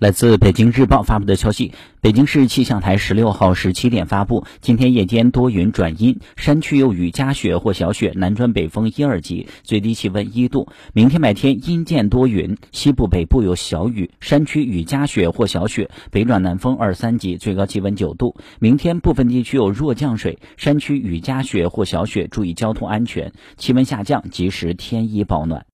[0.00, 10.68] 来自北京日报发布的消息，北京市气象台十六号十七点发布，今天夜间多云转阴，山区有雨夹雪或小雪，南转北风一二级，最低气温一度。
[10.94, 18.36] 明天白天阴间多云，西部北部有小雨，山区雨夹雪或小雪，北转南风二三级，最高气温九度。
[18.58, 23.34] 明天部分地区有弱降水，山区雨夹雪或小雪，注意交通安全。
[23.58, 25.66] 气温下降，及时添衣保暖。